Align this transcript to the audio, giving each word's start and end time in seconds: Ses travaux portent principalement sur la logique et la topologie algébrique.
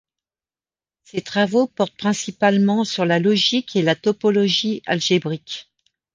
Ses 1.03 1.21
travaux 1.21 1.67
portent 1.67 1.95
principalement 1.95 2.83
sur 2.85 3.05
la 3.05 3.19
logique 3.19 3.75
et 3.75 3.83
la 3.83 3.93
topologie 3.93 4.81
algébrique. 4.87 5.69